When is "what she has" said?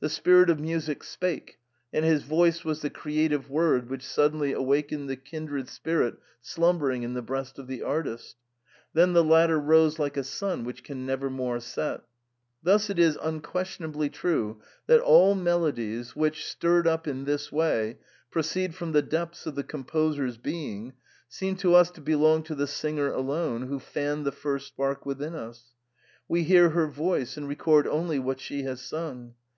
28.18-28.80